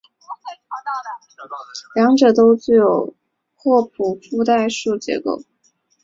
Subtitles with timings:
[1.93, 3.13] 两者都具有
[3.53, 5.43] 霍普夫代数结构。